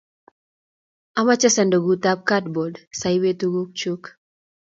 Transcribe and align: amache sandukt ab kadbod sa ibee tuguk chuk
amache 1.19 1.49
sandukt 1.55 2.03
ab 2.11 2.19
kadbod 2.29 2.73
sa 2.99 3.07
ibee 3.15 3.37
tuguk 3.39 3.69
chuk 3.79 4.03